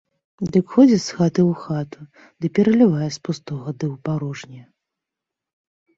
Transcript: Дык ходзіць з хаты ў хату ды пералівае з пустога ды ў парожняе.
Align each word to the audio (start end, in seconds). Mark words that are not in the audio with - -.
Дык 0.53 0.65
ходзіць 0.75 1.01
з 1.07 1.11
хаты 1.17 1.41
ў 1.49 1.51
хату 1.65 2.01
ды 2.45 2.53
пералівае 2.55 3.09
з 3.19 3.23
пустога 3.27 3.67
ды 3.79 3.85
ў 3.93 3.95
парожняе. 4.09 4.63